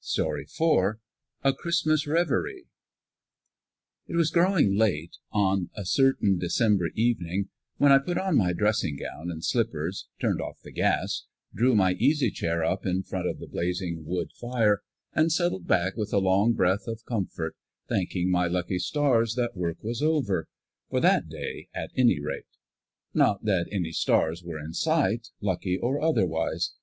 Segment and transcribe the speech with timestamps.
[0.03, 0.63] IV
[1.43, 2.63] A CHRISTMAS REVERIE
[4.07, 8.95] It was growing late, on a certain December evening, when I put on my dressing
[8.97, 13.37] gown and slippers, turned off the gas, drew my easy chair up in front of
[13.37, 14.81] the blazing wood fire,
[15.13, 17.55] and settled back with a long breath of comfort,
[17.87, 20.47] thanking my lucky stars that work was over,
[20.89, 22.47] for that day at any rate.
[23.13, 26.71] Not that any stars were in sight, lucky or otherwise.